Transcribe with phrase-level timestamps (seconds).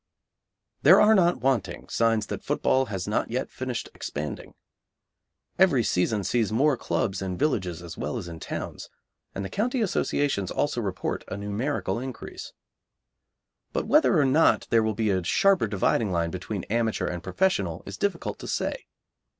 [0.81, 4.55] There are not wanting signs that football has not yet finished expanding.
[5.59, 8.89] Every season sees more clubs in villages as well as in towns,
[9.35, 12.51] and the County Associations also report a numerical increase.
[13.73, 17.83] But whether or not there will be a sharper dividing line between amateur and professional
[17.85, 18.87] is difficult to say.